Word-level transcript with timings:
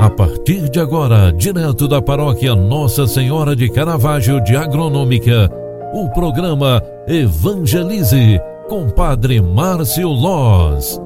A 0.00 0.08
partir 0.08 0.68
de 0.70 0.78
agora, 0.78 1.32
direto 1.32 1.88
da 1.88 2.00
paróquia 2.00 2.54
Nossa 2.54 3.04
Senhora 3.04 3.56
de 3.56 3.68
Caravaggio 3.68 4.40
de 4.40 4.56
Agronômica, 4.56 5.50
o 5.92 6.08
programa 6.10 6.80
Evangelize 7.08 8.40
com 8.68 8.88
Padre 8.88 9.40
Márcio 9.40 10.08
Loz. 10.08 11.00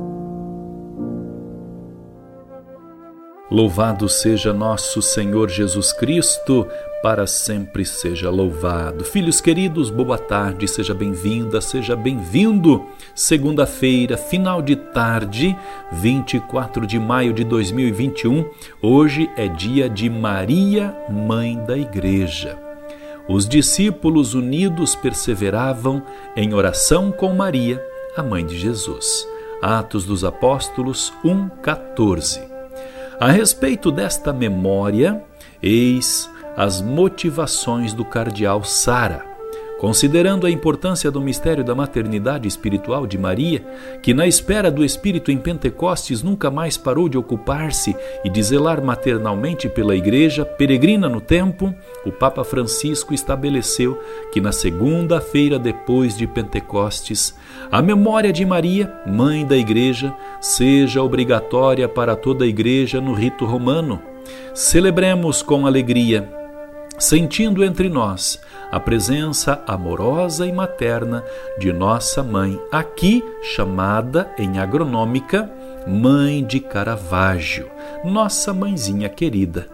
Louvado 3.51 4.11
seja 4.11 4.53
nosso 4.53 5.01
Senhor 5.01 5.49
Jesus 5.49 5.95
Cristo 5.95 6.67
para 7.03 7.27
sempre 7.27 7.85
seja 7.85 8.31
louvado. 8.31 9.05
Filhos 9.05 9.41
queridos, 9.41 9.91
boa 9.91 10.17
tarde, 10.17 10.69
seja 10.69 10.95
bem-vinda, 10.95 11.61
seja 11.61 11.97
bem-vindo. 11.97 12.87
Segunda-feira, 13.13 14.17
final 14.17 14.63
de 14.63 14.77
tarde, 14.77 15.57
24 15.91 16.87
de 16.87 17.01
maio 17.01 17.33
de 17.33 17.43
2021. 17.43 18.49
Hoje 18.81 19.29
é 19.37 19.49
dia 19.49 19.91
de 19.91 20.09
Maria, 20.09 20.97
Mãe 21.11 21.57
da 21.67 21.77
Igreja. 21.77 22.57
Os 23.29 23.49
discípulos 23.49 24.35
unidos 24.35 24.95
perseveravam 24.95 26.03
em 26.37 26.55
oração 26.55 27.11
com 27.11 27.35
Maria, 27.35 27.85
a 28.17 28.23
mãe 28.23 28.47
de 28.47 28.57
Jesus. 28.57 29.27
Atos 29.61 30.05
dos 30.05 30.25
Apóstolos 30.25 31.13
1:14. 31.25 32.41
A 33.19 33.31
respeito 33.31 33.91
desta 33.91 34.33
memória, 34.33 35.23
eis 35.63 36.29
as 36.57 36.81
motivações 36.81 37.95
do 37.95 38.05
cardeal 38.05 38.63
Sara. 38.65 39.33
Considerando 39.83 40.47
a 40.47 40.51
importância 40.51 41.11
do 41.11 41.21
mistério 41.21 41.65
da 41.65 41.75
maternidade 41.75 42.47
espiritual 42.47 43.05
de 43.05 43.19
Maria, 43.19 43.67
que 44.01 44.15
na 44.15 44.29
espera 44.29 44.71
do 44.71 44.85
Espírito 44.85 45.33
em 45.33 45.37
Pentecostes 45.37 46.23
nunca 46.23 46.53
mais 46.53 46.77
parou 46.77 47.09
de 47.09 47.19
ocupar-se 47.19 47.97
e 48.25 48.31
de 48.31 48.41
zelar 48.45 48.81
maternalmente 48.81 49.69
pela 49.69 49.97
Igreja 49.97 50.45
peregrina 50.45 51.09
no 51.09 51.21
tempo, 51.21 51.75
o 52.07 52.13
Papa 52.13 52.45
Francisco 52.45 53.13
estabeleceu 53.13 54.01
que 54.33 54.41
na 54.41 54.53
segunda-feira 54.53 55.59
depois 55.59 56.17
de 56.17 56.29
Pentecostes, 56.29 57.35
a 57.69 57.83
memória 57.83 58.33
de 58.33 58.47
Maria, 58.47 58.89
mãe 59.05 59.45
da 59.45 59.57
Igreja, 59.57 60.15
seja 60.41 61.03
obrigatória 61.03 61.89
para 61.89 62.15
toda 62.15 62.45
a 62.45 62.49
Igreja 62.49 63.01
no 63.01 63.13
rito 63.13 63.45
romano. 63.45 64.01
Celebremos 64.55 65.43
com 65.43 65.67
alegria 65.67 66.42
sentindo 67.03 67.65
entre 67.65 67.89
nós 67.89 68.41
a 68.71 68.79
presença 68.79 69.61
amorosa 69.67 70.47
e 70.47 70.53
materna 70.53 71.25
de 71.59 71.73
nossa 71.73 72.23
mãe, 72.23 72.57
aqui 72.71 73.25
chamada 73.43 74.33
em 74.39 74.61
agronômica 74.61 75.51
Mãe 75.85 76.45
de 76.45 76.61
Caravaggio, 76.61 77.69
nossa 78.05 78.55
mãezinha 78.55 79.09
querida. 79.09 79.67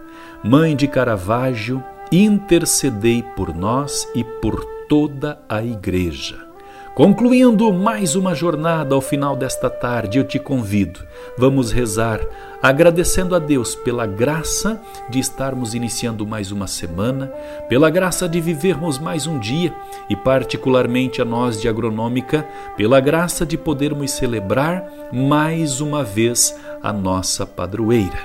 Mãe 0.43 0.75
de 0.75 0.87
Caravaggio, 0.87 1.83
intercedei 2.11 3.21
por 3.35 3.55
nós 3.55 4.07
e 4.15 4.23
por 4.23 4.65
toda 4.89 5.39
a 5.47 5.63
Igreja. 5.63 6.48
Concluindo 6.95 7.71
mais 7.71 8.15
uma 8.15 8.35
jornada 8.35 8.93
ao 8.93 8.99
final 8.99 9.35
desta 9.35 9.69
tarde, 9.69 10.17
eu 10.17 10.23
te 10.23 10.37
convido, 10.37 10.99
vamos 11.37 11.71
rezar 11.71 12.19
agradecendo 12.61 13.33
a 13.33 13.39
Deus 13.39 13.73
pela 13.73 14.05
graça 14.05 14.81
de 15.09 15.17
estarmos 15.17 15.73
iniciando 15.73 16.27
mais 16.27 16.51
uma 16.51 16.67
semana, 16.67 17.27
pela 17.69 17.89
graça 17.89 18.27
de 18.27 18.41
vivermos 18.41 18.99
mais 18.99 19.25
um 19.25 19.39
dia 19.39 19.73
e, 20.09 20.15
particularmente, 20.15 21.21
a 21.21 21.25
nós 21.25 21.61
de 21.61 21.69
agronômica, 21.69 22.45
pela 22.75 22.99
graça 22.99 23.45
de 23.45 23.57
podermos 23.57 24.11
celebrar 24.11 24.85
mais 25.13 25.79
uma 25.79 26.03
vez 26.03 26.59
a 26.83 26.91
nossa 26.91 27.45
padroeira. 27.45 28.19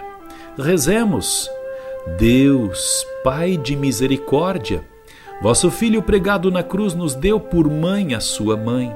Rezemos. 0.58 1.48
Deus, 2.18 3.06
Pai 3.22 3.56
de 3.56 3.74
misericórdia, 3.74 4.84
Vosso 5.42 5.70
Filho 5.70 6.02
pregado 6.02 6.50
na 6.50 6.62
cruz 6.62 6.94
nos 6.94 7.14
deu 7.14 7.38
por 7.38 7.68
mãe 7.68 8.14
a 8.14 8.20
sua 8.20 8.56
mãe. 8.56 8.94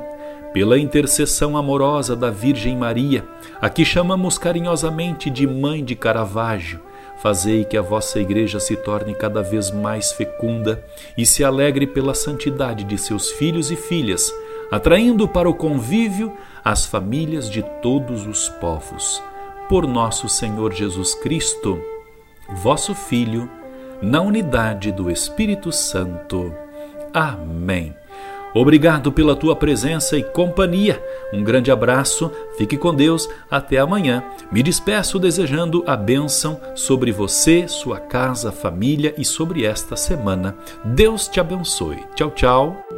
Pela 0.53 0.79
intercessão 0.79 1.57
amorosa 1.57 2.17
da 2.17 2.31
Virgem 2.31 2.77
Maria, 2.77 3.25
a 3.61 3.69
que 3.69 3.85
chamamos 3.85 4.39
carinhosamente 4.39 5.29
de 5.29 5.47
Mãe 5.47 5.85
de 5.85 5.95
Caravaggio, 5.95 6.81
fazei 7.23 7.65
que 7.65 7.77
a 7.77 7.83
vossa 7.83 8.19
Igreja 8.19 8.59
se 8.59 8.77
torne 8.77 9.15
cada 9.15 9.43
vez 9.43 9.71
mais 9.71 10.13
fecunda 10.13 10.83
e 11.19 11.27
se 11.27 11.45
alegre 11.45 11.87
pela 11.87 12.15
santidade 12.15 12.85
de 12.85 12.97
seus 12.97 13.31
filhos 13.33 13.71
e 13.71 13.77
filhas, 13.77 14.33
atraindo 14.71 15.29
para 15.29 15.51
o 15.51 15.55
convívio 15.55 16.33
as 16.65 16.87
famílias 16.87 17.51
de 17.51 17.63
todos 17.83 18.27
os 18.27 18.49
povos. 18.49 19.23
Por 19.69 19.87
nosso 19.87 20.29
Senhor 20.31 20.73
Jesus 20.73 21.15
Cristo, 21.15 21.79
vosso 22.63 22.95
Filho, 22.95 23.51
na 24.03 24.21
unidade 24.21 24.93
do 24.93 25.11
Espírito 25.11 25.73
Santo. 25.73 26.55
Amém. 27.13 27.95
Obrigado 28.55 29.13
pela 29.13 29.37
tua 29.37 29.55
presença 29.55 30.17
e 30.17 30.23
companhia. 30.23 31.03
Um 31.33 31.45
grande 31.45 31.71
abraço, 31.71 32.31
fique 32.57 32.77
com 32.77 32.95
Deus, 32.95 33.29
até 33.51 33.79
amanhã. 33.79 34.25
Me 34.51 34.63
despeço 34.63 35.19
desejando 35.19 35.85
a 35.87 35.97
bênção 35.97 36.61
sobre 36.75 37.13
você, 37.13 37.69
sua 37.69 38.01
casa, 38.01 38.51
família 38.51 39.15
e 39.19 39.25
sobre 39.25 39.65
esta 39.65 39.97
semana. 39.97 40.57
Deus 40.85 41.29
te 41.29 41.41
abençoe. 41.41 42.05
Tchau, 42.15 42.31
tchau. 42.31 42.98